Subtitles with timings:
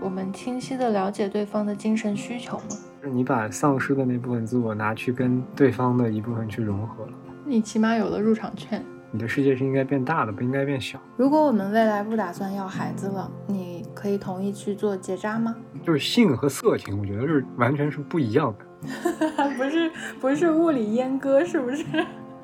[0.00, 2.76] 我们清晰的了解对方的精神需求吗？
[3.02, 7.12] 是你把丧失的那部分自我拿去跟对方的一部分去融合了，
[7.44, 8.84] 你起码有了入场券。
[9.10, 10.98] 你的世界是应该变大的，不应该变小。
[11.16, 15.54] 如果我们未来不打算要孩子了，你可以同意去做结扎吗？
[15.84, 18.64] 就是性和色情，我觉得是完全是不一样的。
[19.56, 21.84] 不是不是物理阉割，是不是？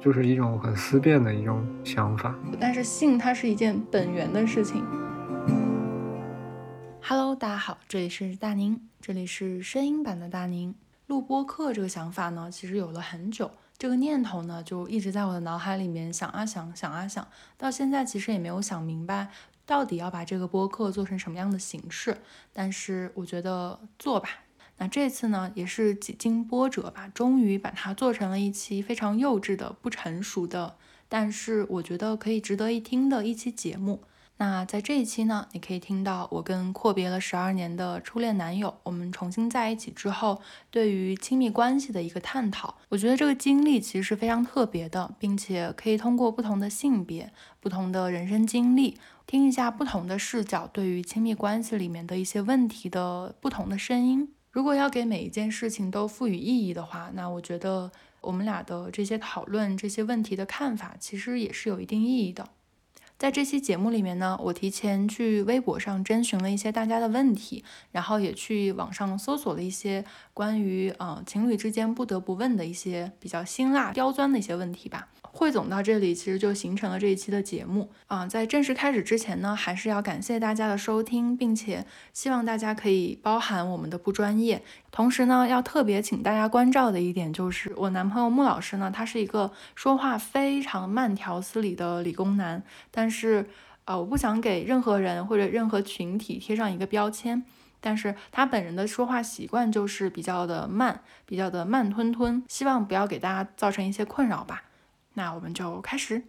[0.00, 2.34] 就是一种很思辨的一种想法。
[2.58, 4.82] 但是性它是一件本源的事情。
[7.02, 10.74] Hello，大家好，这里是大宁，这里是声音版的大宁。
[11.06, 17.26] 录播课这个想法呢，其实有了很久，这个念头呢就一直在我的脑海里面想啊想，想啊想，
[17.58, 19.28] 到现在其实也没有想明白，
[19.66, 22.16] 到底要把这个播客做成什么样的形式。
[22.54, 24.30] 但是我觉得做吧。
[24.82, 34.00] 那这次呢，也是几经波折吧，终于把它做成了一期非常幼稚的、不成熟的，但是我觉得可以值得一听的一期节目。
[34.38, 42.78] 那在这一期呢，你可以听到我跟阔别了十二年的初恋男友，我们重新在一起之后，对于亲密关系的一个探讨。
[42.88, 54.32] 我觉得这个经历其实是非常特别的，并且可以通过不同的性别、不同的人生经历，听一下不同的视角，对于亲密关系里面的一些问题的不同的声音。
[54.50, 62.48] 如果要给每一件事情都赋予意义的话，那我觉得我们俩的这些讨论、这些问题的看法，其实也是有一定意义的。
[63.16, 75.08] 在这期节目里面呢，我提前去微博上征询了一些大家的问题，然后也去网上搜索了一些关于呃情侣之间不得不问的一些比较辛辣、刁钻的一些问题吧。
[75.32, 78.26] 汇总到这里，其实就形成了这一期的节目啊。
[78.26, 84.62] 在正式开始之前呢，还是要感谢大家的收听，并且希望大家可以包含我们的不专业。
[84.90, 93.48] 同时呢，要特别请大家关照的一点就是，我男朋友穆老师呢，他是一个说话非常慢条斯理的理工男，但是
[93.84, 97.44] 呃，我不想给任何人或者任何群体贴上一个标签，
[97.80, 104.64] 但是他本人的说话习惯就是比较的慢，比较的慢吞吞，希望不要给大家造成一些困扰吧。
[105.20, 106.22] 那我们就开始。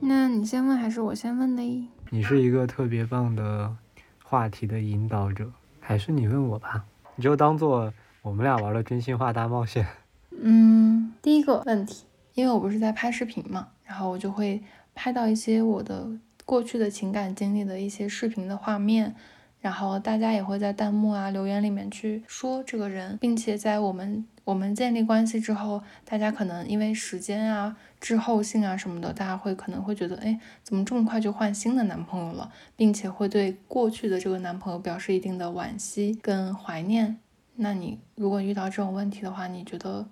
[0.00, 1.90] 那你先问还是我先问呢？
[2.08, 3.76] 你是一个特别棒的
[4.24, 6.86] 话题的引导者，还是你问我吧？
[7.16, 7.92] 你就当做
[8.22, 9.86] 我们俩玩了真心话大冒险。
[10.30, 14.62] 嗯，第一个问题，因为我不是在拍视频嘛，然后我就会
[14.94, 16.08] 拍到一些我的
[16.46, 19.14] 过去的情感经历的一些视频的画面。
[19.62, 37.18] 然后大家也会在弹幕啊、留言里面去说这个人，并且在我们我们建立关系之后，大家可能因为时间啊、滞后性啊什么的，大家会可能会觉得，哎，怎么这么快就换新的男朋友了，并且会对过去的这个男朋友表示一定的惋惜跟怀念。
[37.54, 40.10] 那你如果遇到这种问题的话，你觉得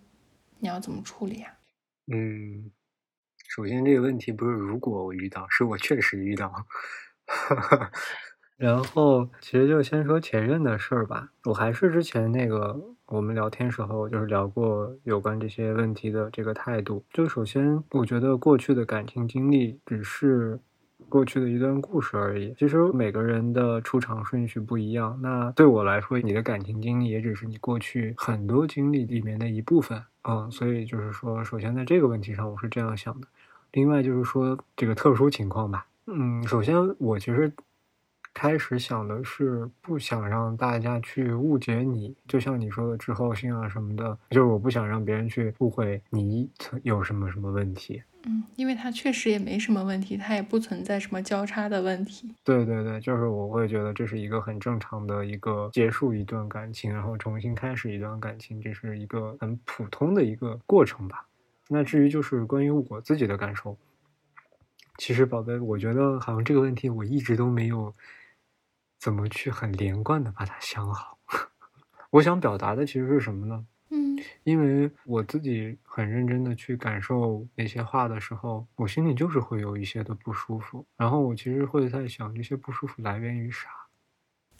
[0.60, 1.52] 你要怎么处理啊？
[2.12, 2.70] 嗯，
[3.48, 6.52] 首先这个问题不是如果我遇到，是我确实遇到。
[8.60, 11.31] 然后，其实就先说前任的事儿吧。
[11.44, 17.03] 我还是之前那个我们聊天时候就是聊过有关这些问题的这个态度。
[17.10, 20.60] 就首先，我觉得过去的感情经历只是
[21.09, 22.54] 过去的一段故事而已。
[22.59, 25.19] 其实每个人的出场顺序不一样。
[25.22, 30.03] 那对我来说，你的感情经历也只是你过去很多经历里面的一部分。
[30.28, 33.27] 嗯，所以就是说，首先在这个问题上，我是这样想的。
[33.72, 35.87] 另外就是说这个特殊情况吧。
[36.06, 37.50] 嗯，首先我其实。
[38.32, 46.48] 开始想的是不想让大家去误解你，就像你说的滞后性啊什么的，就是我不想让别人去误会你
[46.82, 48.02] 有什么什么问题。
[48.26, 52.34] 嗯，因为它确实也没什么问题，它也不存在什么交叉的问题。
[52.44, 61.26] 对对对，就是我会觉得这是一个很正常的一个结束一段感情，然后重新开始一段感情，这是一个很普通的一个过程吧。
[61.68, 63.76] 那至于就是关于我自己的感受，
[64.98, 67.92] 其实宝贝，我觉得好像这个问题我一直都没有。
[69.00, 71.18] 怎么去很连贯的把它想好？
[72.10, 73.64] 我想表达的其实是什么呢？
[73.88, 80.84] 嗯，因为我自己很认真的去感受那些话的时候，我心里就是会有一些的不舒服。
[80.98, 83.70] 然后我其实会在想，这些不舒服来源于啥？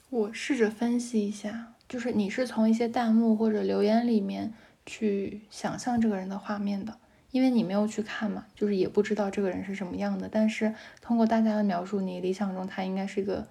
[0.09, 4.55] 我试着分析一下，就是你是从一些弹幕或者留言里面
[4.87, 6.99] 去想象这个人的画面的，
[7.31, 10.29] 因为你没有去看嘛，就是也不知道这个人是什么样的。
[10.29, 13.47] 但是通过大家的描述，你理想中他应该是一个。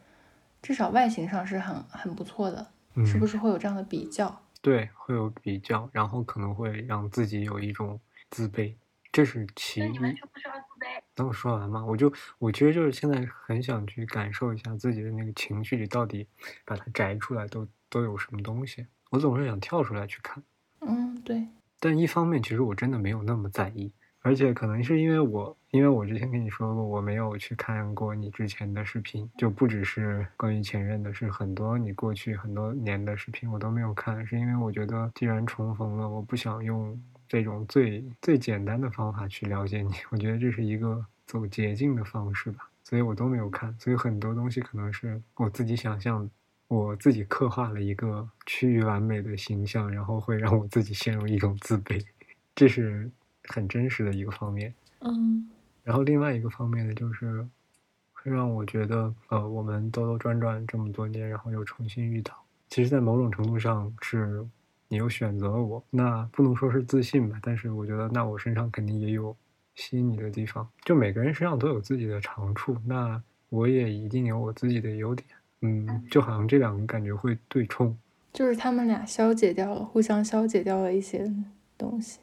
[0.62, 2.68] 至少外形上是很很不错的，
[3.06, 4.42] 是不是会有这样的比较？
[4.62, 8.76] 对，会有比较，然后可能会让自己有一种自卑，
[9.12, 9.86] 这是其一。
[9.86, 11.02] 你完全不需要自卑。
[11.16, 16.28] 等我说完嘛，我就我其实就是现在很想去感受一下自己的那个情绪里到底
[16.66, 18.86] 把它摘出来都都有什么东西。
[19.12, 20.44] 我总是想跳出来去看。
[20.82, 21.48] 嗯，对。
[21.80, 23.92] 但一方面，其实我真的没有那么在意，
[24.22, 46.30] 而且可能是因为我，因为我之前跟你说过，我没有去看过你之前的视频，就不只是关于前任的，是很多你过去很多年的视频我都没有看，是因为我觉得既然重逢了，我不想用这种最最简单的方法去了解你，我觉得这是一个走捷径的方式吧，所以我都没有看，所以很多东西可能是我自己想象，
[46.68, 52.06] 我自己刻画了一个趋于完美的形象，然后会让我自己陷入一种自卑，
[52.54, 53.10] 这是。
[53.50, 55.50] 很真实的一个方面，嗯，
[55.84, 57.46] 然后另外一个方面呢，就是
[58.14, 62.34] 会让我觉得，呃，我们兜兜转转这么多年，然后又重新遇到，
[62.70, 64.46] 其实，在某种程度上是
[64.88, 69.36] 你又选择了我，那不能说是自信吧，但是我觉得，那我身上肯定也有
[69.76, 75.28] 吸引你的地方，就每个人身上都有自己的长处，那我也一定有我自己的优点，
[75.62, 77.98] 嗯，就好像这两个感觉会对冲，
[78.32, 81.34] 就是他们俩消解掉了，互相消解掉了一些
[81.78, 82.20] 东西。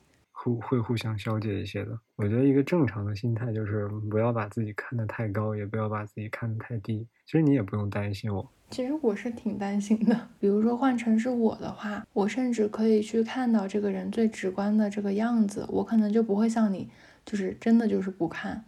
[0.55, 1.99] 会互相消解一些的。
[2.15, 7.07] 我觉得一个正常的心态就是不要把自己看得太高，也不要把自己看得太低。
[7.25, 8.49] 其实你也不用担心我。
[8.71, 10.29] 其实我是挺担心的。
[10.41, 16.89] 比如说换成是我的话，我甚至可以去看到这个人最直观的这个样子，我可能就不会像你，
[17.25, 18.65] 就是真的就是不看。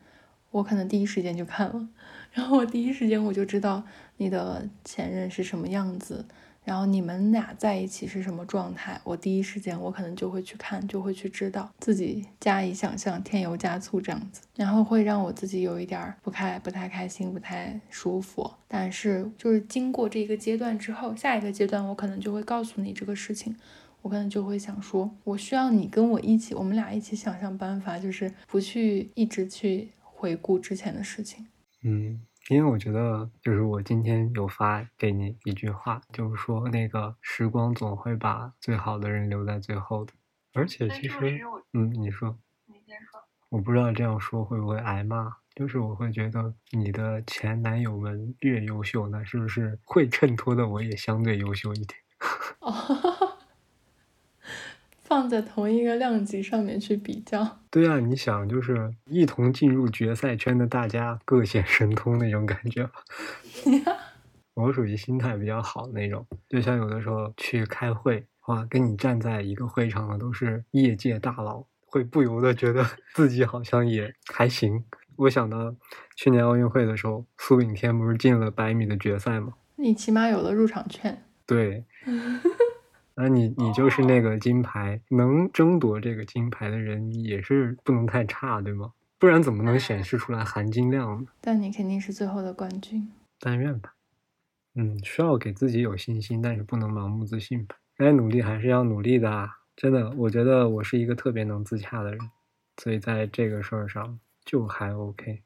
[0.51, 1.89] 我可能第一时间就看了，
[2.33, 3.83] 然后我第一时间我就知道
[4.17, 6.25] 你的前任是什么样子。
[6.69, 9.01] 然后你们俩在一起是什么状态？
[9.03, 18.51] 我第一时间我可能就会去看，就会去知道，自己加以想象，添油加醋这样子，然后会让我自己有一点不开、不太开心、不太舒服。
[18.69, 23.57] 但是就是经过这一个阶段之后，下一个阶段我可能就会告诉你这个事情，
[24.03, 31.47] 我可能就会想说，我需要你跟我一起，我们俩一起想象办法，就是不去一直去回顾之前的事情。
[31.83, 32.21] 嗯。
[32.49, 40.13] 因为我觉得，就是我今天有发给你一句话，就是说那个时光总会把最好的人留在最后的。
[40.55, 41.41] 而且其实，
[41.75, 43.21] 嗯，你说，你先说。
[43.51, 52.01] 我不知道这样说会不会挨骂，就是我会觉得你的前男友们越优秀，那是不是会衬托的我也相对优秀一点？
[55.09, 55.19] 哦。
[55.21, 62.93] 放在同一个量级上面去比较，对啊，你想就是一同进入决赛圈的大家各显神通那种感觉吧。
[64.55, 72.85] 我属于心态比较好的那种，就像有的时候去开会，哇，跟你站在一个会场的都是业界大佬，会不由得觉得
[73.15, 74.85] 自己好像也还行。
[75.17, 75.75] 我想到
[76.17, 79.55] 去年奥运会的时候，苏炳添不是进了百米的决赛吗？
[79.77, 81.25] 你起码有了入场券。
[81.47, 81.85] 对。
[83.21, 88.93] 那你你就是那个金牌，能争夺这个金牌的人也是不能太差，对吗？
[89.19, 91.29] 不然怎么能显示出来含金量呢？
[91.41, 93.11] 但你肯定是最后的冠军，
[93.41, 93.93] 但愿吧。
[94.77, 97.75] 嗯，需要给自己有信心，但是不能盲目自信吧。
[97.97, 99.49] 该努力还是要努力的啊！
[99.75, 102.21] 真的，我觉得我是一个特别能自洽的人，
[102.77, 105.43] 所以在这个事儿上就还 OK。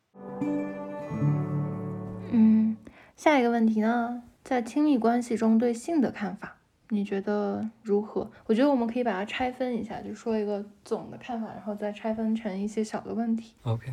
[2.30, 2.76] 嗯，
[3.16, 6.58] 下一个问题呢，在亲密关系中对性的看法。
[6.94, 8.30] 你觉得如何？
[8.44, 13.54] 我觉得我们可以把它拆分一下，就说一个总的看法，然后再拆分成一些小的问题。
[13.62, 13.90] OK，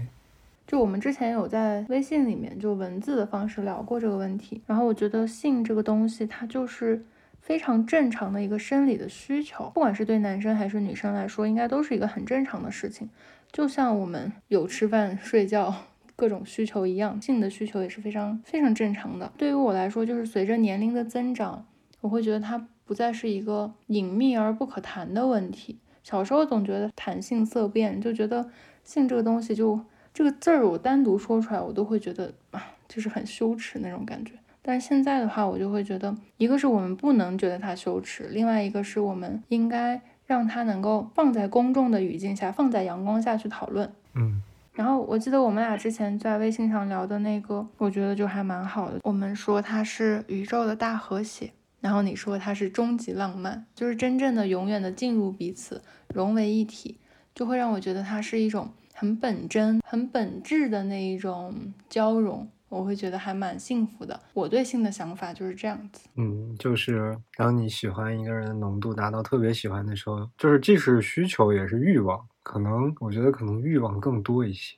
[0.67, 7.01] 就我们之前有在微信里面就文字的方式聊过这个问题，然后我觉得性这个东西，它就是
[7.39, 13.09] 非常正常的一个生理的需求，不管是对男生还是女生来说，应该都是一个很正常的事情。
[13.49, 15.73] 就像我们有吃饭、 睡觉
[16.17, 19.31] 各种需求一样，性的需求也是非常非常正常的。
[19.37, 21.65] 对于我来说，就是随着年龄的增长，
[22.01, 22.67] 我会觉得它。
[22.89, 25.77] 不再是一个隐秘而不可谈的问题。
[26.01, 28.49] 小时候总觉得谈性色变，就觉得
[28.83, 29.79] 性这个东西，就
[30.11, 34.31] 这个字儿，我单独说出来，我都会觉得啊，就是很羞耻那种感觉。
[34.63, 43.93] 但是现在的话，我就会觉得，一个是我们不能觉得它羞耻，另外一个是我们应该让它能够放在公众的语境下，放在阳光下去讨论。
[44.15, 44.41] 嗯。
[44.73, 48.99] 然后我记得我们俩之前在微信上聊的那个，我觉得就还蛮好的。
[49.03, 51.51] 我们说它是宇宙的大和谐。
[51.81, 55.81] 然后你说它是终极浪漫，就是真正的永远的进入彼此，
[56.13, 56.99] 融为一体，
[57.33, 64.19] 就会让我觉得它是一种很本真、很本质的那一种交融，我会觉得还蛮幸福的。
[64.33, 74.75] 我对性的想法就是这样子，嗯，就是当你喜欢一个人的浓度达到特别喜欢的时候，就是既是需求也是欲望，可能我觉得可能欲望更多一些。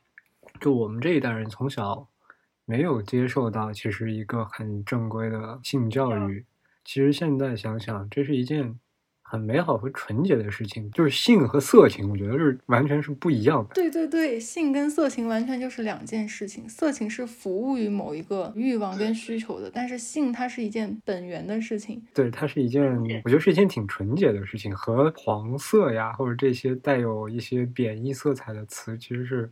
[0.60, 2.08] 就我们这一代人从小
[2.66, 6.46] 没有接受到其实一个很正规的性教育。
[6.84, 8.80] 其实现在想想，这是一件
[9.22, 13.74] 很美好和纯洁的事情，就是性和色情，我觉得是完全是不一样的。
[13.74, 16.68] 对对对，性跟色情完全就是两件事情。
[16.68, 22.06] 色情是服务于某一个欲望跟需求的，但是性它是一件本源的事情。
[22.14, 22.84] 对，它是一件，
[23.24, 29.50] 我觉得是一件挺纯洁的事情，和黄色呀或者这些带有一些贬义色彩的词其实是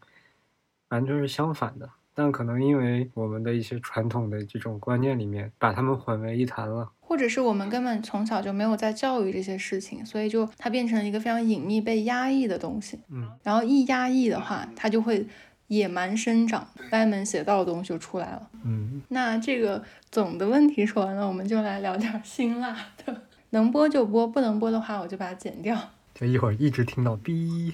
[0.90, 1.90] 完全是相反的。
[2.20, 6.92] 但可能因为我们的一些传统的这种观念里面，把它们混为一谈了。
[7.00, 13.00] 或者是我们根本从小就没有在教育这些事情，所以就它变成了一个非常隐秘、被压抑的东西。
[13.10, 15.26] 嗯，然后一压抑的话，它就会
[15.68, 18.50] 野蛮生长，歪门邪道的东西就出来了。
[18.66, 23.22] 嗯，那这个总的问题说完了，我们就来聊点辛辣的，
[23.52, 25.80] 能播就播，不能播的话我就把它剪掉。
[26.14, 27.74] 就一会儿一直听到哔。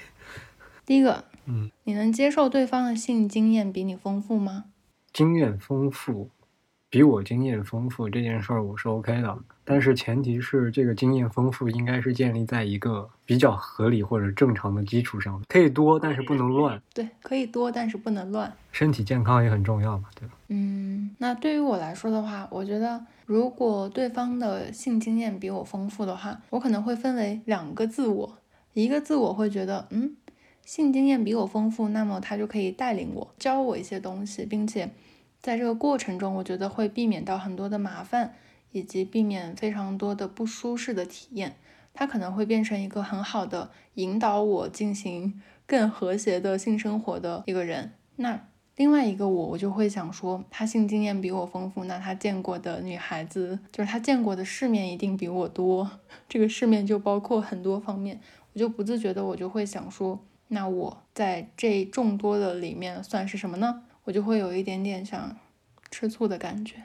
[0.86, 4.66] 第一个，嗯，你能接受对方的性经验比你丰富吗？
[5.14, 6.30] 经验丰富。
[6.88, 16.82] 比我经验丰富这件事儿我是 OK 的，但是前提是这个经验丰富应该是建立在一个比较合理或者正常的基础上，可以多，但是不能乱。
[16.94, 18.56] 对，可以多，但是不能乱。
[18.72, 20.36] 身体健康也很重要嘛，对吧？
[20.48, 28.38] 嗯，那对于我来说的话，我觉得如果对方的性经验比我丰富的话，我可能会分为两个自我，
[28.72, 30.16] 一个自我会觉得，嗯，
[30.65, 34.89] 性经验比我丰富，那么他就可以带领我，教我一些东西，并且。
[35.41, 38.34] 在这个过程中，我觉得会避免到很多的麻烦，
[38.72, 41.55] 以及避免非常多的不舒适的体验。
[41.93, 47.91] 他可能会变成一个很好的引导我进行更和谐的性生活的一个人。
[48.15, 55.91] 那另外一个我，我就会想说，他性经验比我丰富，那他见过的女孩子，就是他见过的世面一定比我多。
[56.27, 58.19] 这个世面就包括很多方面，
[58.53, 63.84] 我就不自觉的我就会想说，那我在这众多的里面算是什么呢？
[64.04, 65.36] 我就会有一点点想
[65.90, 66.84] 吃醋的感觉，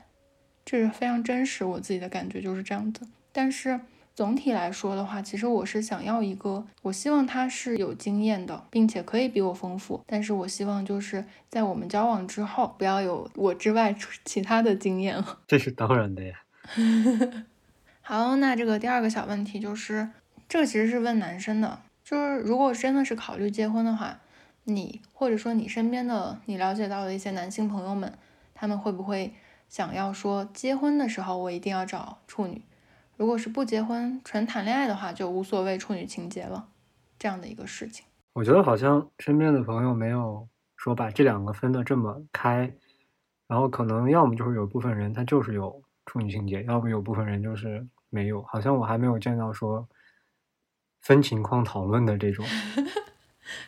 [0.65, 3.07] 这是非常真实，我自己的感觉就是这样子。
[3.33, 3.79] 但是
[4.15, 10.03] 总体来说的话，其实我是想要一个，我希望他是有经验的，并且可以比我丰富。
[10.07, 15.39] 但是我希望就是在我们交往之后，不要有我之外其他的经验了。
[15.47, 16.43] 这是当然的呀。
[18.03, 20.09] 好，那这个第二个小问题就是，
[20.49, 24.19] 这个其实是问男生的，就是如果真的是考虑结婚的话。
[24.65, 28.13] 你或者说你身边的你了解到的一些男性朋友们，
[28.55, 29.33] 他们会不会
[29.69, 32.63] 想要说结婚的时候我一定要找处女？
[33.17, 36.69] 如果是不结婚纯谈恋爱的话，就无所谓处女情节了，
[37.19, 38.05] 这样的一个事情。
[38.35, 42.73] 我觉得好像身边的朋友没有说把这两个分得这么开，
[43.49, 48.43] 然后可能要么就是有部分人他就是有处女情节，要不有部分人就是没有。
[48.43, 49.89] 好像我还没有见到说
[51.01, 52.45] 分情况讨论的这种。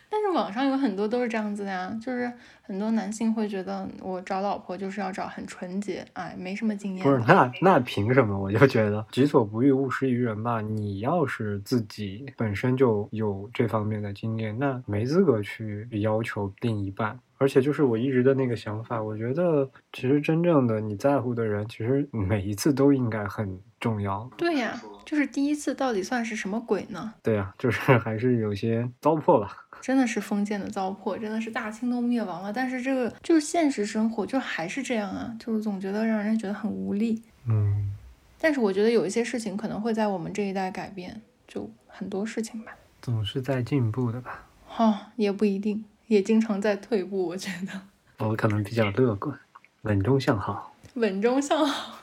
[0.08, 7.02] 但是网上有很多都是这样子的呀，就是很多男性会觉得我找老婆就是要找很纯洁，哎，没什么经验。
[7.02, 8.38] 不是，那那凭什么？
[8.38, 10.60] 我就觉得己所不欲，勿施于人吧。
[10.60, 17.18] 你要是自己本身就有这方面的经验，那没资格去要求另一半。
[17.38, 24.30] 而且就是我一直的那个想法，我觉得其实真正的你在乎的人，其实每一次都应该很重要。
[24.38, 27.12] 对呀，就是第一次到底算是什么鬼呢？
[27.20, 29.54] 对呀，就是还是有些糟粕吧。
[29.82, 32.52] 真的是封建的糟粕，真的是大清都灭亡了。
[32.52, 37.20] 但是这个就是现实生活，就还是这样啊，就是总觉得让人觉得很无力。
[37.48, 37.92] 嗯，
[38.38, 42.72] 但是我觉得有一些事情可能会在我们这一代改变，就很多事情吧。
[43.00, 44.46] 总是在进步的吧？
[44.68, 47.26] 哈，也不一定，也经常在退步。
[47.26, 47.80] 我觉得
[48.24, 49.36] 我可能比较乐观，
[49.82, 50.72] 稳中向好。
[50.94, 51.98] 稳中向好。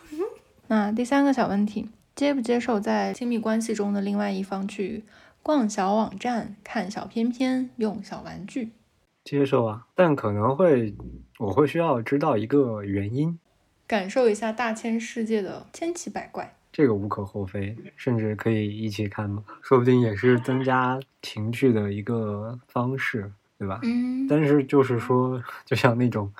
[0.69, 5.03] 那第三个小问题，接不接受在亲密关系中的另外一方去？
[5.41, 8.71] 逛小网站，看小片片，用小玩具，
[9.23, 10.93] 接受啊，但可能会，
[11.37, 13.39] 我会需要知道一个原因，
[13.87, 23.79] 感受一下大千世界的千奇百怪，这个无可厚非，甚至可以一起看嘛，说不定也是增加情趣的一个方式，对吧？
[23.83, 26.31] 嗯，但是就是说，就像那种，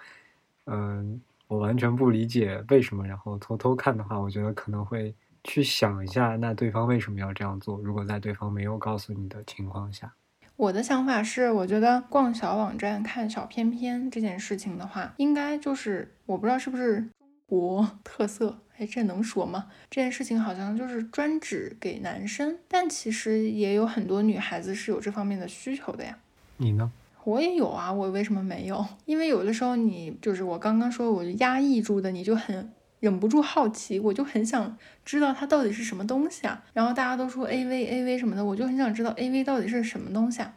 [0.66, 5.14] 嗯，我完全不理解为什么，然后偷偷看的话，我觉得可能会。
[5.46, 7.80] 去想一下，那对方为什么要这样做？
[7.80, 10.14] 如果在对方没有告诉你的情况下，
[10.58, 19.68] 我的想法是，我觉得逛小网站看小片片这件事情的话，应该就是我不知道是不是中国特色，哎，这能说吗？
[19.90, 26.18] 这件事情好像就是专指给男生，但其实也有很多女孩子是有这方面的需求的呀。
[26.58, 26.92] 你呢？
[27.30, 28.86] 我也有啊，我为什么没有？
[29.06, 32.72] 因为有的时候你就是我刚刚说，我就压抑住的，你就很。
[33.00, 36.62] 忍不住好奇，我就很想知道它到底是什么东西啊。
[36.74, 40.54] 然后大家都说 A V A V 什么的，我就很想知道 A V 到底是什么东西啊。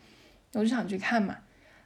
[0.54, 1.36] 我就想去看嘛。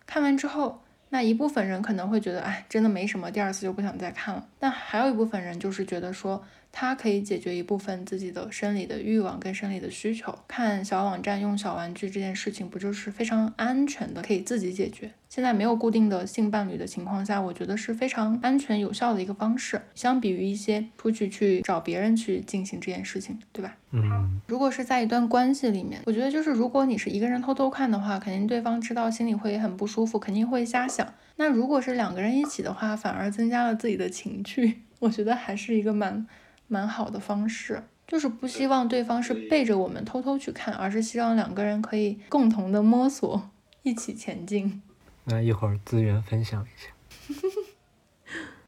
[0.07, 4.47] 看完之后，那一部分人可能会觉得，哎，真的没什么，第二次就不想再看了。
[4.59, 6.43] 但还有一部分人就是觉得说，
[6.78, 10.38] 它可以解决一部分自己的生理的欲望跟生理的需求。
[10.47, 15.11] 看小网站用小玩具这件事情，不就是非常安全的，可以自己解决。
[15.30, 19.80] 现在没有固定的性伴侣的情况下，我觉得是非常安全有效的一个方式。
[19.95, 23.75] 相比于一些出去去找别人去进行这件事情，对吧？
[23.92, 31.11] 嗯，如果是在一段关系里面，我觉得就是如果你是一个人偷偷看的话，肯定对方知道心里会很不舒服，肯定会瞎想。
[31.37, 36.26] 那如果是两个人一起的话，反而增加了自己的情趣， 我觉得还是一个蛮
[36.69, 37.83] 蛮好的方式。
[38.07, 43.51] 就是不希望对方是背着我们偷偷去看，而是希望两个人可以共同的摸索，
[43.83, 44.81] 一起前进。
[45.25, 46.89] 那一会儿资源分享一下。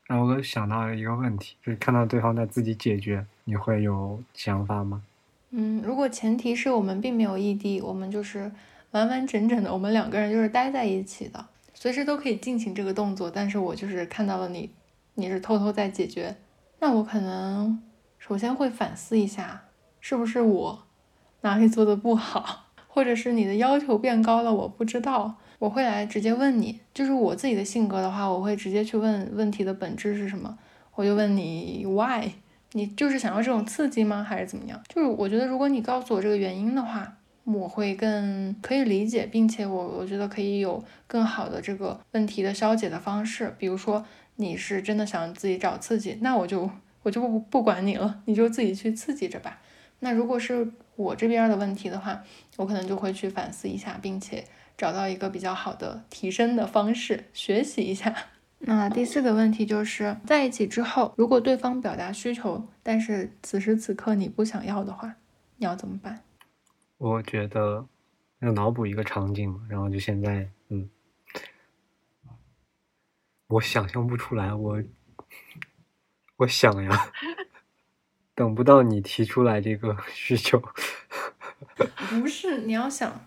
[0.08, 5.02] 然后我想到了一个问题，就是看到对方在自己解决，你会有想法吗？
[5.50, 8.50] 嗯，如果前提是我们并没有异地，我们就是
[8.90, 13.30] 完完整整的，我们两个人就是待在一起的，随时都可以进行这个动作。
[13.30, 14.68] 但是我就是看到了你，
[15.14, 16.34] 你是偷偷在解决，
[16.80, 17.80] 那我可能
[18.28, 19.62] 首先会反思一下，
[20.00, 20.86] 是不是我
[21.40, 25.36] 哪里做的不好，或者是你的要求变高了，我不知道。
[25.58, 30.58] 我会来直接问你，就是我自己的性格的话，我会直接去问问题的本质是什么，
[30.94, 32.30] 我就问你 why，
[32.72, 34.78] 你就是想要这种刺激吗，还是怎么样？
[34.94, 37.10] 就是我觉得如果你告诉我这个原因的话，
[37.44, 43.56] 我会更可以理解，并且我我觉得可以有更好的这个问题的消解的方式。
[43.58, 44.04] 比如说
[44.36, 46.70] 你是真的想自己找刺激，那我就
[47.02, 49.60] 我就不不管你了，你就自己去刺激着吧。
[50.00, 52.22] 那如果是我这边的问题的话，
[52.56, 54.44] 我可能就会去反思一下，并且。
[54.78, 58.14] 找到一个比较好的提升的方式，学习一下。
[58.60, 65.16] 那第四个问题就是在一起之后，如果对方表达需求，但是此时此刻你不想要的话，
[65.56, 66.22] 你要怎么办？
[66.96, 67.88] 我觉得
[68.38, 70.88] 要脑补一个场景，然后就现在，嗯，
[73.48, 74.80] 我想象不出来，我
[76.38, 77.12] 我想呀，
[78.34, 80.60] 等不到你提出来这个 需求。
[82.20, 83.20] 不是，你要想。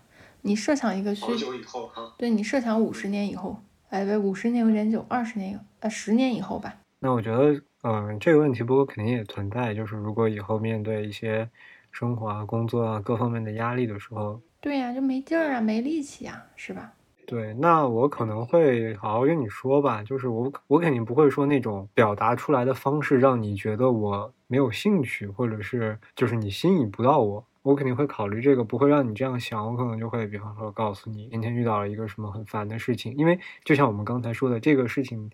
[0.44, 6.74] 你设想一个需求以后哈，对你设想五十年以后，哎，不，五十年有点久，二十年，呃，十年以后吧。
[6.98, 11.48] 那我觉得，嗯，这个问题不过肯定也存在，就是如果以后面对一些
[11.92, 16.92] 生活啊、工作啊各方面的压力的时候，对呀，就没劲儿啊，没力气啊，是吧？
[17.32, 27.42] 对，那我可能会好好跟你说吧，就是我我肯定不会说那种表达出来的方式让你觉得我没有兴趣，或者是就是你吸引不到我。
[27.62, 29.66] 我肯定会考虑这个，不会让你这样想。
[29.66, 33.16] 我可能就会，比方说，告诉你今天遇到了一个什么很烦的事情。
[33.16, 35.30] 因为就像我们刚才说的，这个事情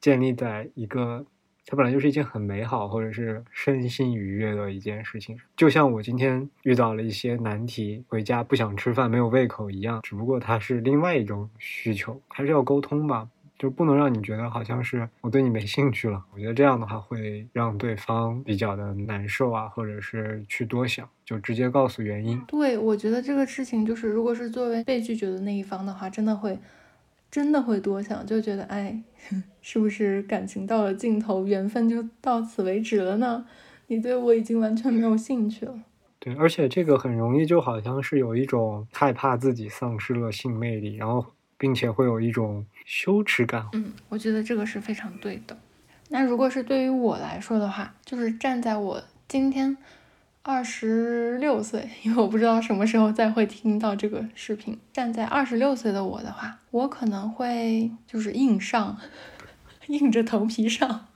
[0.00, 1.26] 建立在一个
[1.66, 5.38] 它本来就是一件很美好或者是身心愉悦的一件事情。
[5.56, 13.28] 就像我今天遇到了一些难题，回家不想吃饭，没有胃口一样，只不过它是另外一种需求，还是要沟通吧。
[13.58, 16.20] 就不能让你觉得好像是我对你没兴趣了。
[16.34, 22.42] 我觉得这样的话会让对方比较的难受啊，或者是去多想，就直接告诉原因。
[22.48, 26.58] 对，我觉得这个事情就是，如果是作为被拒绝的那一方的话，真的会，
[27.32, 29.02] 真的会多想，就觉得哎，
[29.60, 33.44] 是不是感情到了尽头，缘分就到此为止了呢？
[33.88, 35.74] 你对我已经完全没有兴趣了。
[36.20, 41.26] 对，而且这个很容易就好像是有一种害怕自己丧失了性魅力，然后。
[41.58, 43.64] 并且会有一种羞耻感。
[43.72, 45.56] 嗯，我觉得这个是非常对的。
[46.08, 49.76] 那如果是对于我来说的话，就是站在我今天
[50.44, 54.76] 二十六岁，因为我不知道什么时候再会听到这个视频。
[54.92, 58.96] 站在二十六岁的我的话，我可能会就是硬上，
[59.86, 61.06] 硬着头皮上。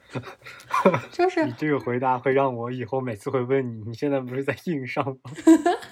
[1.11, 5.17] 就是你这个回答会让我以后每次会问你，你现在不是在硬上吗？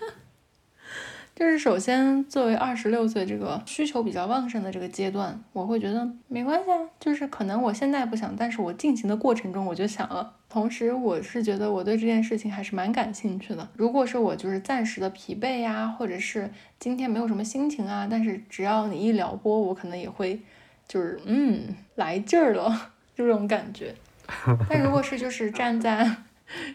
[1.35, 6.79] 就是首先，作为二十六岁这个需求比较旺盛的这个阶段，我会觉得没关系啊。
[7.01, 10.33] 就是可能我现在不想，但是我进行的过程中我就想了。
[10.49, 13.68] 同时，我是觉得我对这件事情还是蛮感兴趣的。
[13.75, 20.40] 如果是我就是暂时的疲惫呀，或者是今天没有什么心情啊，但是只要你一撩拨，我可能也会
[20.87, 23.92] 就是嗯来劲儿了就这种感觉。
[24.70, 26.09] 但如果是就是站在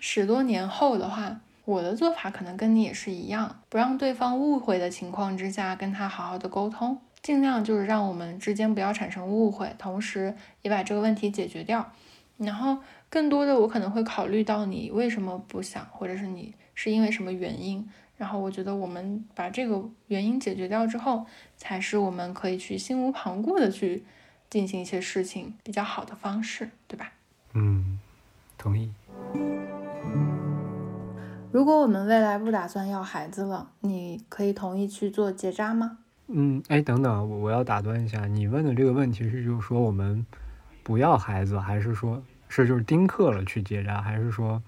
[0.02, 1.40] 十多年后的话。
[1.70, 11.92] 我的做法可能跟你也是一样，不让对方误会的情况之下，跟他好好的沟通，尽量就是让我们之间不要产生误会，同时也把这个问题解决掉。
[12.38, 17.88] 然后更多的我可能会考虑到你为什么不想，或者是你是因为什么原因。
[18.18, 24.04] 然后我觉得我们把这个原因解决掉之后，才是我们可以去心无旁骛的去
[24.50, 27.12] 进行一些事情比较好的方式，对吧？
[27.54, 28.00] 嗯，
[28.58, 28.92] 同意。
[31.52, 35.98] 如果我们未来不打算要孩子了，你可以同意去做结扎吗？
[36.28, 40.24] 嗯，哎，等等，我我要打断一下，你问的这个问题是就是说我们
[40.84, 44.62] 不要孩子，还是说是就是丁克了去结扎，还是说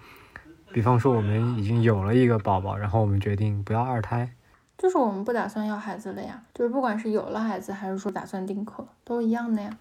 [0.73, 4.31] 比方说我们已经有了一个宝宝，然后我们决定不要二胎，
[4.75, 9.77] 就是我们不打算要孩子了呀，就是不管是有了孩子还是说打算丁克，都一样的呀。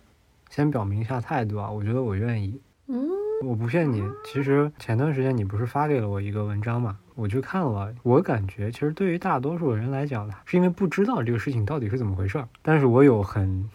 [0.50, 2.60] 先表明一下态度啊，我觉得我愿意。
[2.88, 3.08] 嗯，
[3.42, 13.66] 我不骗你，其实前段时间你不是发给了我一个文章嘛，我去看了，我感觉其实对于大多数人来讲，是因为不知道这个事情到底是怎么回事儿，但是我有很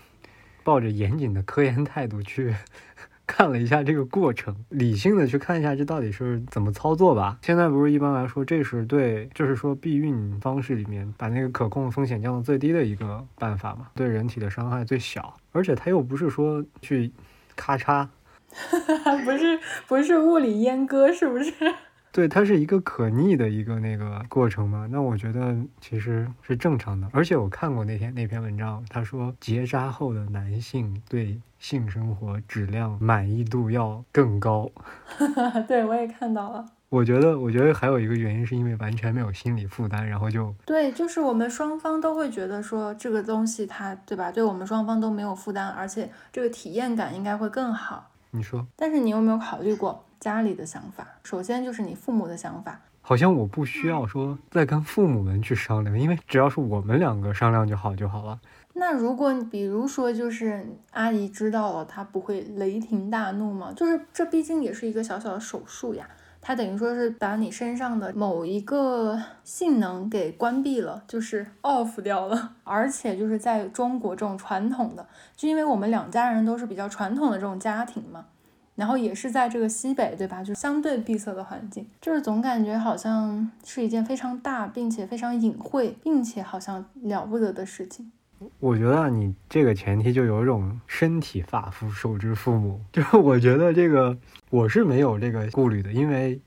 [0.63, 2.53] 抱着严谨的科研态度去
[3.25, 7.39] 看了一下这个过程，理性的去看一下这到底是怎么操作吧。
[7.41, 17.11] 现在不是一般来说，这是对，就是说避孕方式里面把那个可控风险降到最低的一个办法嘛，对人体的伤害最小，而且它又不是说去
[17.55, 18.07] 咔嚓。
[19.25, 21.53] 不是不是物理阉割，是不是？
[22.11, 24.87] 对，它是一个可逆的一个那个过程嘛。
[24.89, 27.05] 那我觉得其实是正常的。
[27.11, 34.71] 而且我看过那篇那篇文章，他说结扎后的男性对性生活质量满意度要更高。
[35.67, 36.65] 对，我也看到了。
[36.87, 44.31] 我觉得，我觉得还有一个原因是因为完全没有心理负担，然后就对，就是我们双方都会觉得说这个东西它对吧？
[44.31, 48.11] 对我们双方都没有负担，而且这个体验感应该会更好。
[48.35, 51.07] 你说，但是你有没有考虑过家里的想法？
[51.23, 52.79] 首先就是你父母的想法。
[53.01, 58.39] 好像我不需要说再跟父母们去商量，因为只要是我们两个商量就好就好了。
[58.73, 63.71] 那如果比如说就是阿姨知道了，她不会雷霆大怒吗？
[63.75, 66.09] 就是这毕竟也是一个小小的手术呀，
[66.47, 72.53] 它等于说是把你身上的某一个性能给关闭了，就是 off 掉了。
[72.63, 78.27] 而且就是在中国这种传统的，就因为我们两家人都是比较传统的这种家庭嘛。
[78.75, 80.43] 然后也是在这个西北，对吧？
[80.43, 88.11] 就相对闭塞的环境，就是总感觉好像是一件非常大，并且非常隐晦，并且好像了不得的事情。
[88.59, 94.17] 我觉得你这个前提就有一种身体发肤受之父母，就是我觉得这个
[94.49, 96.39] 我是没有这个顾虑的，因为。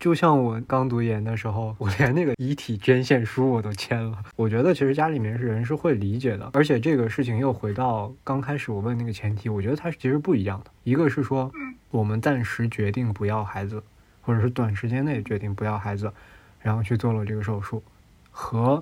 [0.00, 4.16] 就像我刚读研的时候，我连那个遗体捐献书我都签了。
[4.36, 10.70] 我觉得其实家里面是人是会理解的，而且这个事情又回到刚开始我问那个前提，我觉得它其实不一样的。
[10.84, 11.50] 一个是说，
[11.90, 13.82] 我们暂时决定不要孩子，
[14.22, 16.12] 或者是短时间内决定不要孩子，
[16.60, 17.82] 然后去做了这个手术，
[18.30, 18.80] 和。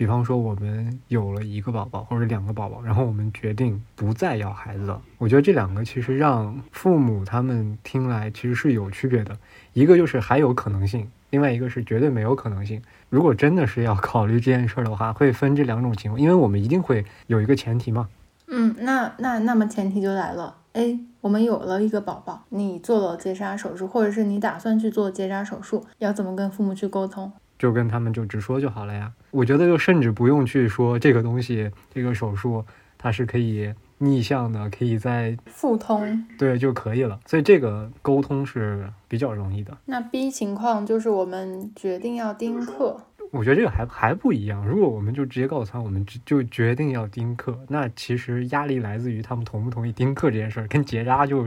[0.00, 4.98] 比方说，我们有了一个宝宝或者两个宝宝，然后我们决定不再要孩子了。
[5.18, 9.36] 我觉得这两个其实让父母他们听来其实是有区别的。
[9.74, 12.80] 一个就是还有可能性，另外一个是绝对没有可能性。
[13.10, 18.08] 如果真的是要考虑这件事儿的话，会分这两种情况，因为我们一定会有一个前提嘛。
[18.46, 20.56] 嗯，那那那么前提就来了。
[20.72, 27.30] A，我们有了一个宝宝，你做了结扎手术，或者是你打算去做结扎手术，要怎么跟父母去沟通？
[27.60, 29.12] 就跟他们就直说就好了呀。
[29.32, 32.64] 我觉得就甚至不用去说这个东西，这个手术
[32.96, 37.20] 它是可以逆向的，可以在复通，对就可以了。
[37.26, 39.76] 所以这个沟通是比较容易的。
[39.84, 42.98] 那 B 情况就是我们决定要丁克，
[43.30, 44.66] 我觉得这个还还不一样。
[44.66, 51.46] 如果我们就直接告诉他我们就决定要丁克，那其实压力来自于他们同不同意丁克这件事儿，跟结扎就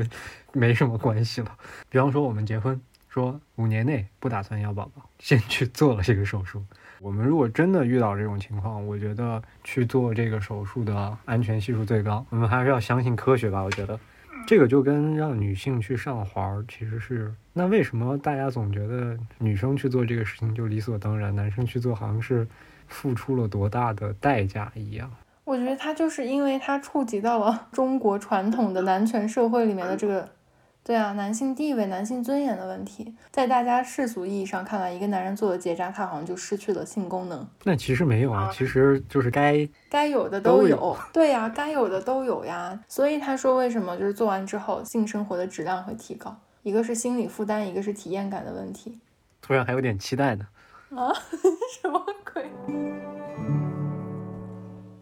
[0.51, 1.47] 没什么关系了。
[1.89, 2.79] 比方说我们结婚。
[3.13, 6.63] 说五年内不打算要宝宝，先去做了这个手术。
[6.99, 12.25] 我们如果真的遇到这种情况，我觉得去做这个手术的安全系数最高。
[12.31, 13.61] 我们还是要相信科学吧。
[13.61, 13.99] 我觉得
[14.47, 22.47] 这个就跟让女性去上环儿其实是，那为什么大家总觉得女生去做这个事情就理所当然，男生去做好像是
[22.87, 25.11] 付出了多大的代价一样？
[25.43, 30.27] 我觉得他就是因为他触及到了中国传统的男权社会里面的这个。
[30.85, 37.47] 对啊，男性地位、男性尊严的问题，在大家世俗意义上看来，一个男人做了结扎，他好像就失去了性功能。
[37.63, 40.97] 那其实没有啊，其实就是该该有的都有。
[41.13, 42.77] 对呀，该有的都有呀。
[42.89, 46.35] 所以他说，为什么就是做完之后，性生活的质量会提高？
[46.63, 48.99] 一个是心理负担，一个是体验感的问题。
[49.41, 50.45] 突然还有点期待呢。
[50.93, 51.13] 啊？
[51.81, 52.51] 什么鬼？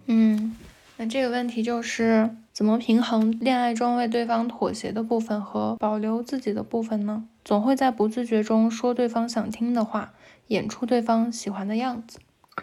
[0.06, 0.56] 嗯，
[0.98, 2.30] 那这个问题就是。
[2.62, 7.28] 怎么平衡恋爱中为对方妥协的部分和保留自己的部分呢？
[7.44, 10.14] 总会在不自觉中说对方想听的话，
[10.50, 12.20] 演出对方喜欢的样子。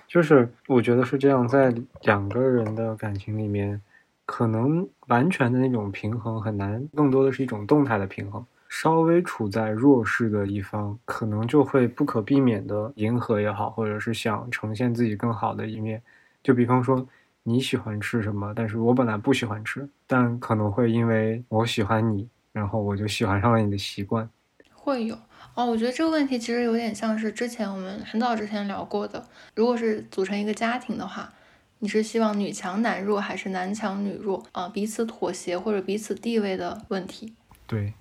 [0.06, 3.82] 就是我觉得是这样，在两个人的感情里面，
[4.24, 8.46] 可能完全的那种平衡很难，更多的是一种动态的平衡。
[8.68, 16.00] 稍微处在弱势的一方，可能就会不可避免的迎合也好，或者是想呈现自己更好的一面。
[16.40, 17.04] 就比方说。
[17.42, 18.52] 你喜欢吃什么？
[18.54, 24.28] 但是我本来不喜欢吃，但可能会因为我喜欢你，然后我就喜欢上了你的习惯。
[24.74, 25.18] 会有
[25.54, 29.26] 哦，我觉得这个问题其实有点像是之前我们很早之前聊过的。
[29.54, 31.32] 如果是组成一个家庭的话，
[31.80, 34.68] 你是希望女强男弱还是男强女弱啊？
[34.68, 37.34] 彼此妥协或者彼此地位的问题。
[37.66, 37.92] 对，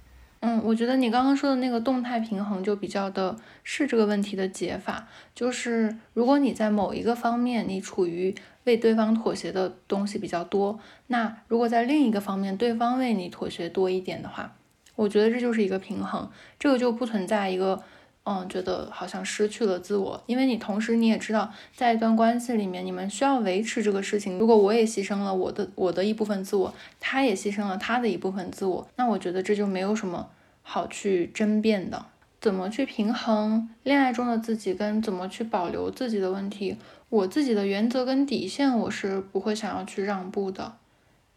[0.41, 8.33] 嗯，我觉得你刚刚说的那个动态平衡就比较的是这个问题的解法，就是如果你在某一个方面你处于
[8.65, 14.55] 为对方妥协的东西比较多，那如果在另一个方面对方为你妥协多一点的话，
[14.95, 17.81] 我觉得这就是一个平衡，这个就不存在一个。
[18.29, 24.37] 嗯，觉得好像失去了自我，因为你同时你也知道，在一段关系里面，你们需要维持这个事情。
[24.37, 30.27] 如果我也牺牲了我的我的一部分自我，他也牺牲了他的一部分自我，那我觉得这就没有什么
[30.61, 32.05] 好去争辩的。
[32.41, 36.75] 怎么去平衡恋爱中的自己跟怎么去保留自己的问题，
[37.07, 40.73] 我自己的原则跟底线我是不会想要去让步的。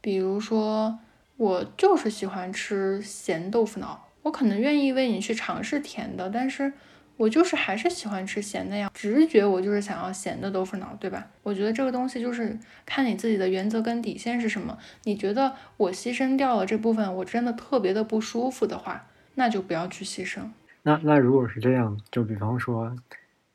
[0.01, 0.99] 比如说，
[1.37, 4.09] 我就是喜欢吃咸豆腐脑。
[4.23, 6.73] 我可能愿意为你去尝试甜的，但是
[7.17, 8.91] 我就是还是喜欢吃咸的呀。
[8.95, 11.27] 直觉我就是想要咸的豆腐脑，对吧？
[11.43, 14.77] 我觉得这个东西就是看你自己的原则跟底线是什么。
[15.05, 20.41] 你觉得我牺牲掉了这部分，我真的特别的不舒服的话，那就不要去牺牲。
[20.83, 22.95] 那那如果是这样，就比方说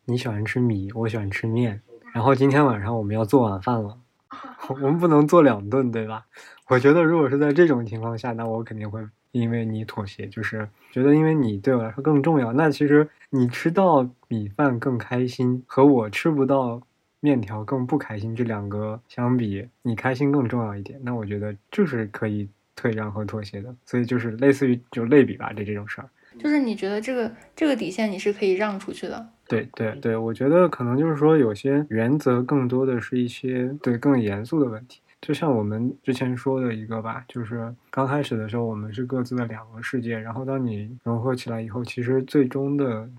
[0.05, 1.81] 你喜欢吃米，我喜欢吃面，
[2.13, 3.97] 然后今天晚上我们要做晚饭了，
[4.69, 6.25] 我们不能做两顿，对吧？
[6.69, 9.01] 我觉得如果是在这种情况下，那我肯定会。
[9.39, 12.53] 因为你妥协，就是觉得因为你对我来说更重要。
[12.53, 16.81] 那其实你吃到米饭更开心，和我吃不到
[17.19, 20.99] 面条更不开心，这两个相比，你开心更重要一点。
[21.03, 23.75] 那我觉得就是可以退让和妥协的。
[23.85, 29.27] 所以就是类似于就类比吧，这这种事儿，就是你觉得这个这个底线你是可以让出去的。
[29.47, 35.01] 对对对，我觉得可能就是说有些原则更多的是一些对更严肃的问题。
[35.21, 40.19] 就像我们之前说的一个吧，就是刚开始的时候，我们是各自的两个世界。
[40.19, 43.09] 然后当你融合起来以后，其实最终的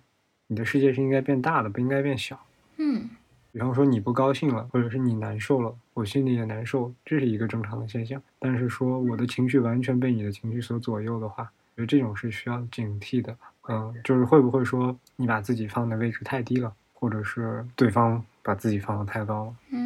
[0.46, 2.38] 你的世界是应该变大的，不应该变小。
[2.76, 3.08] 嗯，
[3.50, 8.22] 比方说你不高兴了，或者是你难受了，我心里也难受，这是一个正常的现象。
[8.38, 13.36] 但是说我的情绪完全被你的情绪所左右的话，我觉得这种是需要警惕的。
[13.68, 19.56] 嗯，就是会不会说你把自己放的位置太低了，或者是对方把自己放的太高了？
[19.72, 19.85] 嗯。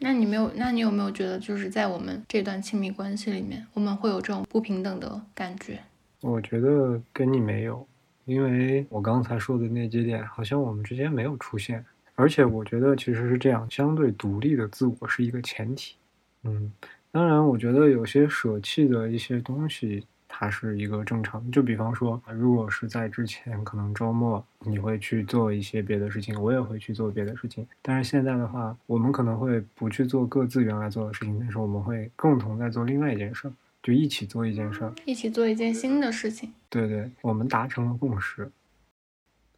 [0.00, 0.50] 那你没有？
[0.54, 5.80] 那你有没有觉得，就是在我们这段亲密关系里面，我们会有这种不平等的感觉？
[6.20, 7.86] 我觉得跟你没有，
[8.24, 11.84] 因为我刚才说的那几点，好像我们之间没有出现。
[12.14, 15.94] 而且我觉得其实是这样，相对独立的自我是一个前提。
[16.42, 16.72] 嗯，
[17.12, 20.04] 当然，我觉得有些舍弃的一些东西。
[20.28, 27.66] 它是一个正常，就比方说，如果是在之前，可能周末你会去做一些别的事情，我也会去做别的事情。
[27.80, 33.50] 但是现在的话，我们可能会不去做各自原来做的事情，但是我们会共同在做另外一件事，
[33.82, 36.52] 就一起做一件事，一起做一件新的事情。
[36.68, 38.48] 对对，我们达成了共识，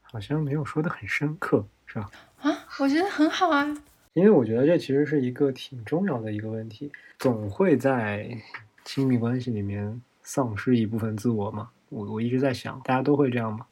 [0.01, 2.11] 好像没有说的很深刻，是吧？
[2.43, 3.67] 啊，我觉得很好啊，
[4.13, 8.39] 因为我觉得这其实是一个挺重要的一个问题，总会在
[8.85, 10.01] 亲密关系里面。
[10.33, 11.71] 丧失一部分自我吗？
[11.89, 13.67] 我我一直在想，大家都会这样吗？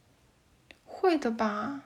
[0.85, 1.83] 会的吧，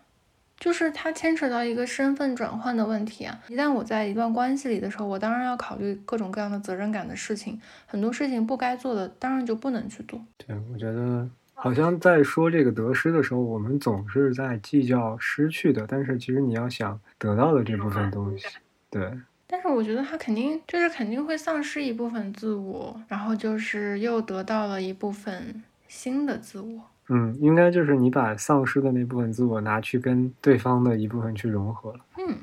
[0.56, 3.38] 就是它牵扯到一个身份转换的问题啊。
[3.48, 10.18] 一旦我在一段关系里的时候，我当然要考虑各种各样的责任感的事情，很多事情不该做的，当然就不能去做。
[10.38, 18.46] 对，我觉得好像在说这个得失的时候，我们总是在计较失去的，但是其实你要想得到的这部分东西，
[18.88, 19.12] 对。
[19.52, 26.80] 但是我觉得他肯定就是肯定会丧失一部分自我，然后就是又得到了一部分新的自我。
[27.10, 32.00] 嗯，应该就是你把丧失的那部分自我拿去跟对方的一部分去融合了。
[32.16, 32.38] 嗯，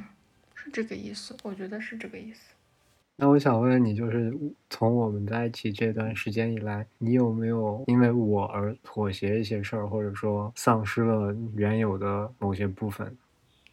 [0.54, 2.52] 是这个意思，我觉得是这个意思。
[3.15, 4.32] 那我想问你，就是
[4.69, 13.17] 从我们在一起这段时间以来，你有没有因为我而妥协一些事儿，或者说丧失了原有的某些部分？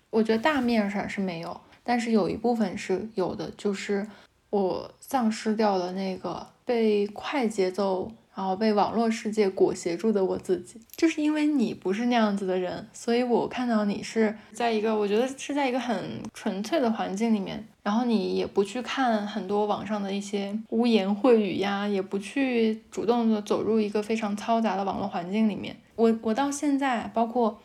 [0.09, 1.61] 我觉得大面上是没有。
[1.88, 4.05] 但是有一部分是有的，就是
[4.51, 10.81] 我丧失掉了那个被快节奏，然后被网络世界裹挟住的我自己。
[10.96, 25.77] 就是因为你不是那样子的人，所以我看到你是在一个我觉得是在一个很纯粹的环境里面，然后你也不去看很多网上的一些污言秽语呀，也不去主动的走入一个非常嘈杂的网络环境里面。
[25.94, 27.61] 我我到现在包括。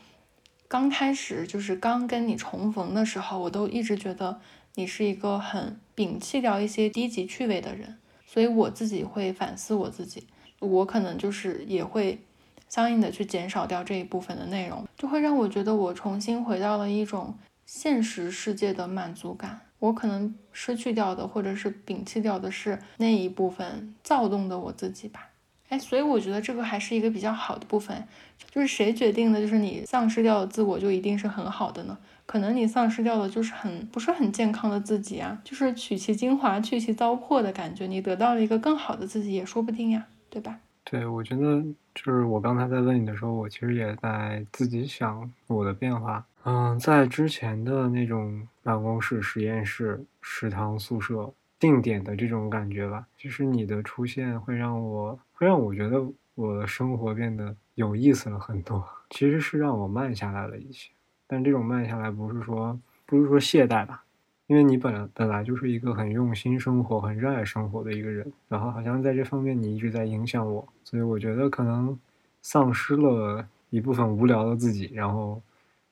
[0.71, 4.39] 刚开始就是刚跟你重逢的时候，我都一直觉得
[4.75, 10.27] 你是一个很摒弃掉一些低级趣味的人，所以我自己会反思我自己，
[10.59, 12.21] 我可能就是也会
[12.69, 19.59] 相应的去减少掉这一部分的内容，就会让我觉得我重新回到了一种现实世界的满足感。
[19.79, 25.30] 我可能失去掉的或者是摒弃掉的是那一部分躁动的我自己吧。
[25.71, 28.05] 哎，所以我觉得这个还是一个比较好的部分，
[28.51, 31.97] 就是谁决定的，就是你丧失掉的自我就一定是很好的呢？
[32.25, 40.59] 可能你丧失掉的就是很不是很健康的自己啊，就是取其精华去其糟粕的感觉，你得到了一个更好的自己也说不定呀，对吧？
[40.83, 41.63] 对，我觉得
[41.95, 46.25] 就是我刚才在问你的时候，我其实也在自己想我的变化。
[46.43, 55.99] 嗯，在之前的那种办公室、实验室、食堂、宿舍定点的这种感觉吧，就是你的出现会让我会让我觉得
[56.35, 58.87] 我的生活变得有意思了很多。
[59.09, 60.91] 其实是让我慢下来了一些，
[61.25, 64.03] 但这种慢下来不是说不是说懈怠吧。
[64.45, 71.97] 因为你本来本来就是一个很用心生活、很热爱生活的一个人，然后好像在这方面你一直在影响我，所以我觉得可能
[72.43, 75.41] 丧失了一部分无聊的自己，然后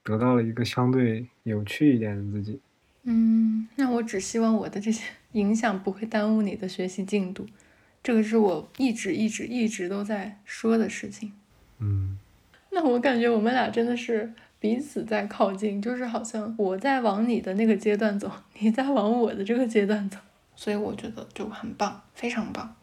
[0.03, 2.59] 得到了一个相对有趣一点的自己。
[3.03, 7.47] 嗯，那我只希望我的这些 影响不会耽误你的学习进度，
[8.03, 11.33] 这个是我一直一直一直都在说的事情。
[11.79, 12.17] 嗯，
[12.71, 14.33] 那我感觉我们俩真的是。
[14.62, 20.17] 彼此在靠近，就是好像我在往你的那个阶段走，你在往我的这个阶段走，
[20.53, 22.75] 所以我觉得就很棒，非常棒。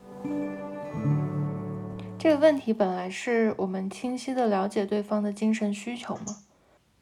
[2.18, 6.38] 这个问题本来是我们清晰的了解对方的精神需求嘛？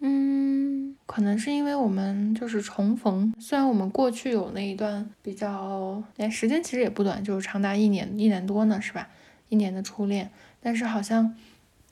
[0.00, 0.63] 嗯，
[1.07, 9.09] 可能是因为我们就是重逢，虽然我们过去有那一段比较，哎，时间其实也不短，就是长达一年一年多呢，是吧？
[9.49, 11.35] 一年的初恋，但是好像。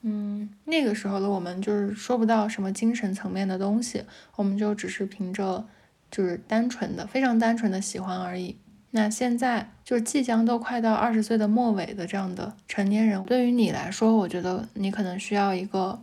[0.05, 4.03] 嗯，那个时候的我们就是说不到什么精神层面的东西，
[4.35, 5.65] 我们就只是凭着
[6.11, 8.57] 就是单纯的、非常单纯的喜欢而已。
[8.91, 16.03] 那现在就是即将都快到二十岁的末尾的这样的成年人，对于你来说，我觉得你可能需要一个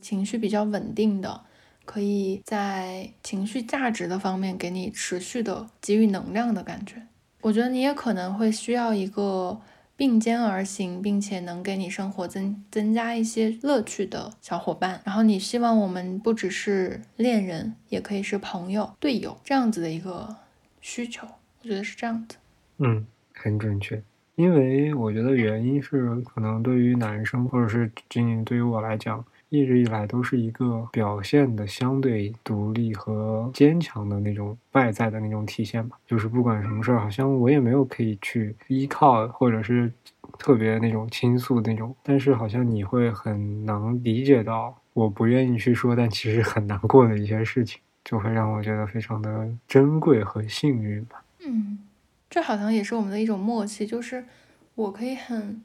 [0.00, 1.42] 情绪比较稳定的，
[1.84, 7.02] 可以在情绪价值的方面给你持续的给予能量的感觉。
[7.40, 9.60] 我觉得你也可能会需要一个。
[9.94, 15.00] 并肩而行，并且能给你生活增增加一些乐趣的小伙伴。
[15.04, 20.34] 然后你希望我们不只是恋人，也可以是朋友、队友这样子的一个
[20.80, 21.28] 需求。
[21.60, 22.36] 我觉得是这样子。
[22.78, 24.02] 嗯，很准确。
[24.34, 29.24] 因为我觉得原因是，可能对于男生，或者是仅仅对于我来讲。
[29.52, 39.92] 一直以来都是一个表现的相对独立和坚强的那种外在的那种体现吧，就是不管什么事儿，好像我也没有可以去依靠，或者是
[40.38, 51.22] 特别那种倾诉那种，但是好像你会很能理解到我不愿意去说，但其实很难过的一些事情，就会让我觉得非常的珍贵和幸运吧。
[51.44, 51.78] 嗯，
[52.30, 54.24] 这好像也是我们的一种默契，就是
[54.76, 55.62] 我可以很。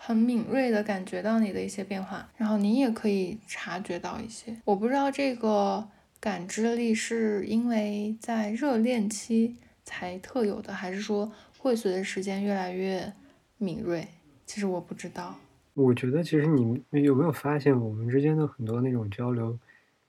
[0.00, 4.56] 很敏锐的感觉到你的一些变化，然后你也可以察觉到一些。
[4.64, 5.86] 我不知道这个
[6.20, 13.12] 感知力是因为在热恋期才特有的，还是说会随着时间越来越
[13.58, 14.06] 敏锐。
[14.46, 15.34] 其实我不知道。
[15.74, 19.58] 我觉得其实你有没有发现，我们之间的很多那种交流，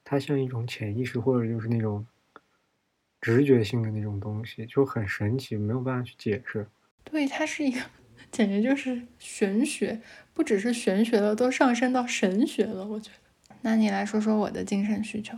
[0.04, 2.06] 它像一种潜意识或者就是那种
[3.20, 6.66] 直觉性的那种东西，就很神奇，没有办法去解释。
[7.04, 7.80] 对，它是一个。
[8.32, 10.00] 简直就是玄学，
[10.34, 12.86] 不只是玄学了，都上升到神学了。
[12.86, 13.10] 我觉
[13.48, 15.38] 得，那你来说说我的精神需求。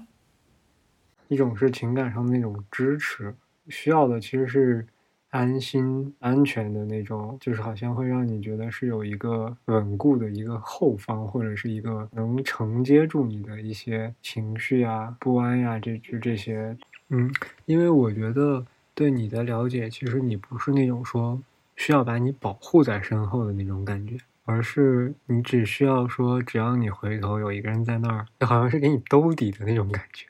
[1.27, 3.33] 一种是情感上的那种支持，
[3.69, 4.85] 需要的其实是
[5.29, 16.75] 安心、安全的那种，就是好像会让你觉得是有一个稳固的一个后方，或者是一个能承接住你的一些情绪啊、不安呀，这就这些。
[17.07, 17.33] 嗯，
[17.65, 21.41] 因为我觉得对你的了解，其实你不是那种说。
[21.81, 24.15] 需要把你保护在身后的那种感觉，
[24.45, 30.27] 而是你只需要说，只要你回头，有一个人在那儿，就好像是给你兜底的那种感觉，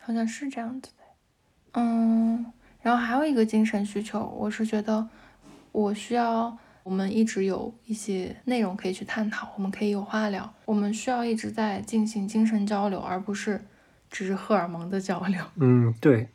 [0.00, 1.04] 好像是这样子的。
[1.72, 2.46] 嗯，
[2.80, 5.06] 然后还有一个精神需求，我是觉得
[5.72, 13.60] 我需要我们一直有一些内容可以去探讨，我们可以有话聊，我们需要一直在进行精神交流，而不是
[14.08, 15.44] 只是荷尔蒙的交流。
[15.56, 16.30] 嗯，对。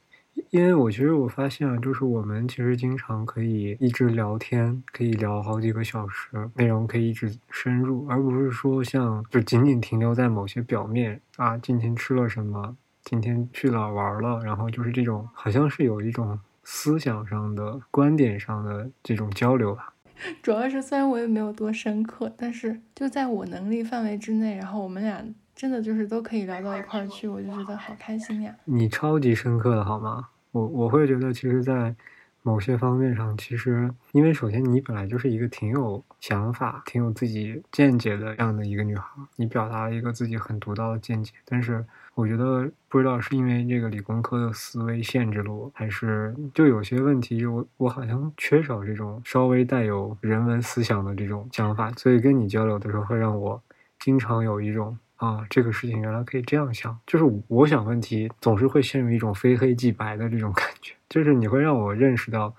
[0.49, 19.93] 因为我其实我发现啊，就是我们其实经常可以一直聊天，可以聊好几个小时，内容可以一直深入，而不是说像就仅仅停留在某些表面啊，今天吃了什么，今天去哪玩了，然后就是这种好像是有一种思想上的、观点上的这种交流吧。
[20.41, 25.23] 主要是虽然我也没有多深刻，但是就在我能力范围之内，然后我们俩。
[25.59, 28.55] 真的就是都可以聊到一块儿去，我就觉得好开心呀！
[28.63, 30.29] 你超级深刻的好吗？
[30.53, 31.93] 我我会觉得，其实，在
[32.43, 39.03] 某些方面上，其实因为首先你本来就是一个挺有想法、挺有自己见解的这样的一个女孩，
[39.35, 41.33] 你表达了一个自己很独到的见解。
[41.43, 53.61] 但是我觉得，不知道是因为这个理工科的思维限制了我，还是就有些问题，我我好像缺少这种稍微带有人文思想的这种想法，所以跟你交流的时候，会让我
[53.99, 54.97] 经常有一种。
[55.19, 62.55] 啊，这个事情原来可以这样想，就是我想问题总是会陷入一种非黑即白的这种感觉，就是你会让我认识到，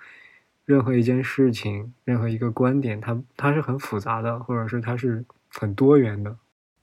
[0.66, 6.36] 任何一件事情、任何一个观点，它它是很复杂的，或者是它是很多元的。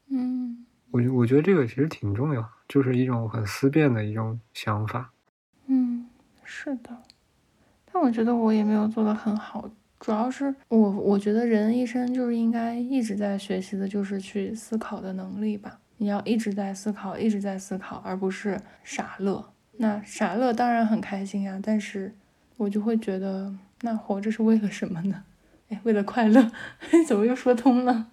[0.09, 5.11] 嗯，我我觉得这个其实挺重要，就是一种很思辨的一种想法。
[5.67, 6.07] 嗯，
[6.43, 6.97] 是的。
[7.91, 9.69] 但我觉得我也没有做的很好，
[9.99, 15.79] 主要是我我觉得人一生就是应该一直在学习的，就是去思考的能力吧。
[15.97, 19.51] 你要一直在思考，一直在思考，而不是傻乐。
[19.77, 22.13] 那傻乐当然很开心啊，但是
[22.57, 25.23] 我就会觉得，那活着是为了什么呢？
[25.69, 26.51] 哎，为了快乐？
[27.07, 28.07] 怎么又说通了？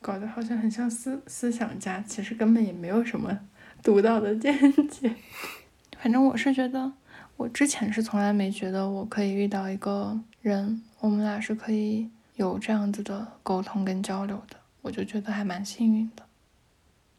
[0.00, 3.38] 搞得好像很像思思想家，其实根本也没有什么
[3.82, 4.52] 独到的见
[4.88, 5.14] 解。
[5.98, 6.92] 反正我是觉得。
[7.36, 16.22] 我之前是从来没觉得我可以遇到一个人，我们俩是可以有这样子的沟通跟交流的，我就觉得还蛮幸运的。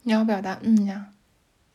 [0.03, 1.09] 你要表达嗯呀？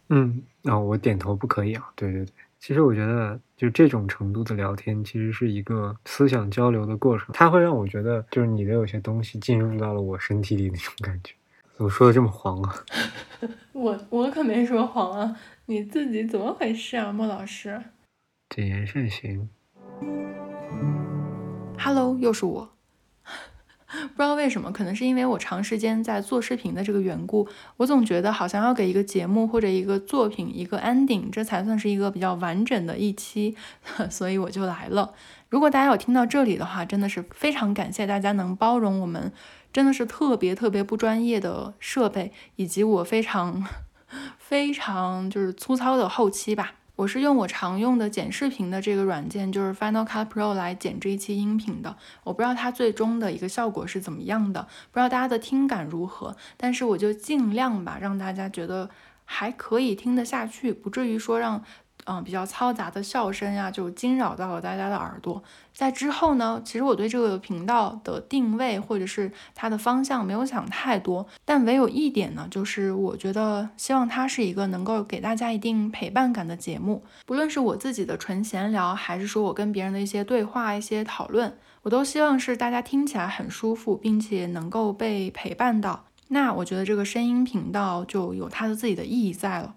[0.09, 1.93] 嗯，啊，我点头不可以啊。
[1.95, 11.35] 对对对，其实我觉得就这种程度的聊天，其实是一个思想交流的过程，它会让我觉得就是你的有些东西进入到了我身体里那种感觉。
[11.77, 12.75] 怎么说的这么黄啊？
[13.73, 15.37] 我我可没说黄啊，
[15.67, 17.83] 你自己怎么回事啊，莫老师？
[18.49, 19.49] 谨言慎行。
[21.85, 22.71] Hello，又是我。
[23.93, 33.55] 不知道为什么，可能是因为我长时间在做视频的这个缘故，我总觉得好像要给一个节目或者一个作品一个 ending，这才算是一个比较完整的一期，
[34.09, 35.13] 所以我就来了。
[35.51, 39.31] 如果大家有听到这里的话，真的是非常感谢大家能包容我们，
[39.71, 43.63] 真的是特别特别不专业的设备，以及我非常
[44.39, 46.77] 非常就是粗糙的后期吧。
[46.97, 51.97] 我是用我常用的剪视频的这个软件，就是 Final Cut Pro 来剪这一期音频的。
[52.23, 58.89] 我不知道它最终的一个效果是怎么样的，不知道大家的听感如何，但是我就尽量吧，让大家觉得
[59.25, 61.65] 还可以听得下去，不至于说让。
[62.07, 65.43] 嗯，比较嘈杂的笑声呀，就惊扰到了大家的耳朵。
[65.73, 77.03] 在之后呢，其实我对这个频道的定位或者是它的方向没有想太多，但唯有一点呢，就是我觉得希望它是一个能够给大家一定陪伴感的节目。
[77.27, 86.05] 不论是我自己的纯闲聊，还是说我跟别人的一些对话、一些讨论，我都希望是大家听起来很舒服，并且能够被陪伴到。
[86.29, 89.75] 那我觉得这个声音频道就有它的自己的意义在了。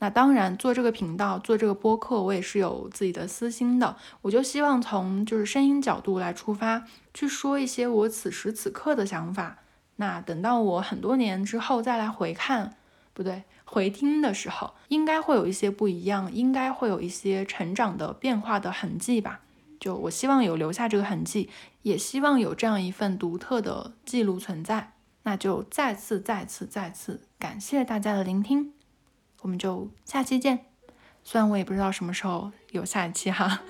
[0.00, 3.96] 那当然，做这个频道，做这个播客，我也是有自己的私心的。
[4.22, 9.58] 我就希望从就是声音角度来出发，去说一些我此时此刻的想法。
[9.96, 12.76] 那等到我很多年之后再来回看，
[13.12, 19.40] 不对，回听的时候，应该会有一些不一样，应该会有一些成长的变化的痕迹吧。
[19.80, 21.50] 就我希望有留下这个痕迹，
[21.82, 24.92] 也希望有这样一份独特的记录存在。
[25.24, 28.77] 那就再次、再次、再次感谢大家的聆听。
[29.42, 30.66] 我们就下期见，
[31.22, 33.60] 虽然我也不知道什么时候有下一期哈。